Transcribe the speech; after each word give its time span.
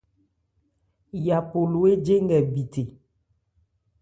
Yapo 1.25 1.59
lo 1.71 1.79
éje 1.91 2.15
nkɛ 2.23 2.37
bithe. 2.53 2.83